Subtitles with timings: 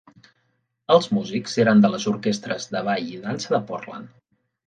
[0.95, 4.17] Els músics eren de les orquestres de ball i dansa de Portland.